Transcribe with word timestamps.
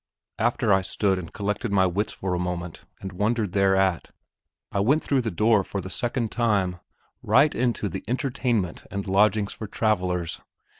After 0.39 0.73
I 0.73 0.77
had 0.77 0.87
stood 0.87 1.19
and 1.19 1.31
collected 1.31 1.71
my 1.71 1.85
wits 1.85 2.11
for 2.11 2.33
a 2.33 2.39
moment 2.39 2.85
and 3.01 3.11
wondered 3.11 3.51
thereat, 3.51 4.09
I 4.71 4.79
went 4.79 5.03
through 5.03 5.21
the 5.21 5.29
door 5.29 5.63
for 5.63 5.79
the 5.79 5.91
second 5.91 6.31
time, 6.31 6.79
right 7.21 7.53
into 7.53 7.87
the 7.87 8.03
"Entertainment 8.07 8.85
and 8.89 9.07
lodgings 9.07 9.53
for 9.53 9.67
travellers." 9.67 10.41